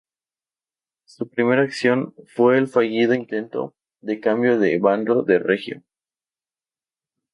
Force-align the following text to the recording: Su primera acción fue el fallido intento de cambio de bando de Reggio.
Su 1.05 1.29
primera 1.29 1.61
acción 1.61 2.15
fue 2.25 2.57
el 2.57 2.67
fallido 2.67 3.13
intento 3.13 3.75
de 3.99 4.19
cambio 4.19 4.57
de 4.57 4.79
bando 4.79 5.21
de 5.21 5.37
Reggio. 5.37 5.83